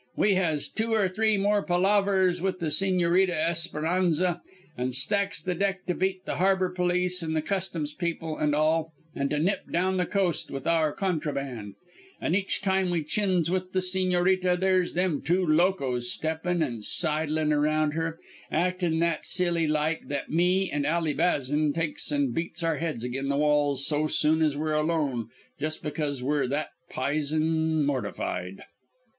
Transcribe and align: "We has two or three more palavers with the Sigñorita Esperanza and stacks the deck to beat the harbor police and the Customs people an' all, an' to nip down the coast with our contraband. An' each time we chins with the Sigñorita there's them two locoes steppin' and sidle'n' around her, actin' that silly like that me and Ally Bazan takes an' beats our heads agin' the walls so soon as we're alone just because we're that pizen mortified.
"We 0.15 0.33
has 0.33 0.67
two 0.67 0.93
or 0.95 1.07
three 1.07 1.37
more 1.37 1.61
palavers 1.63 2.41
with 2.41 2.57
the 2.57 2.71
Sigñorita 2.71 3.35
Esperanza 3.47 4.41
and 4.75 4.95
stacks 4.95 5.43
the 5.43 5.53
deck 5.53 5.85
to 5.85 5.93
beat 5.93 6.25
the 6.25 6.37
harbor 6.37 6.69
police 6.71 7.21
and 7.21 7.35
the 7.35 7.41
Customs 7.43 7.93
people 7.93 8.39
an' 8.39 8.55
all, 8.55 8.93
an' 9.15 9.29
to 9.29 9.37
nip 9.37 9.71
down 9.71 9.97
the 9.97 10.07
coast 10.07 10.49
with 10.49 10.65
our 10.65 10.91
contraband. 10.91 11.75
An' 12.19 12.33
each 12.33 12.61
time 12.63 12.89
we 12.89 13.03
chins 13.03 13.51
with 13.51 13.73
the 13.73 13.79
Sigñorita 13.79 14.59
there's 14.59 14.93
them 14.95 15.21
two 15.21 15.45
locoes 15.45 16.11
steppin' 16.11 16.63
and 16.63 16.83
sidle'n' 16.83 17.53
around 17.53 17.91
her, 17.91 18.17
actin' 18.51 18.97
that 19.01 19.23
silly 19.23 19.67
like 19.67 20.07
that 20.07 20.31
me 20.31 20.67
and 20.71 20.83
Ally 20.83 21.13
Bazan 21.13 21.73
takes 21.73 22.11
an' 22.11 22.31
beats 22.31 22.63
our 22.63 22.77
heads 22.77 23.05
agin' 23.05 23.29
the 23.29 23.37
walls 23.37 23.85
so 23.85 24.07
soon 24.07 24.41
as 24.41 24.57
we're 24.57 24.73
alone 24.73 25.27
just 25.59 25.83
because 25.83 26.23
we're 26.23 26.47
that 26.47 26.69
pizen 26.89 27.85
mortified. 27.85 28.63